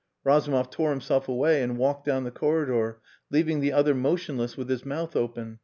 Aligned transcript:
Razumov 0.23 0.71
tore 0.71 0.89
himself 0.89 1.27
away 1.27 1.61
and 1.61 1.77
walked 1.77 2.05
down 2.05 2.23
the 2.23 2.31
corridor, 2.31 2.99
leaving 3.29 3.59
the 3.59 3.71
other 3.73 3.93
motionless 3.93 4.57
with 4.57 4.67
his 4.67 4.83
mouth 4.83 5.15
open. 5.15 5.59